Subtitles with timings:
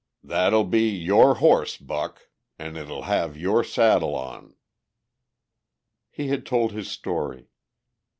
[0.23, 2.31] That'll be your horse, Buck.
[2.57, 4.55] An' it'll have your saddle on."
[6.09, 7.51] He had told his story.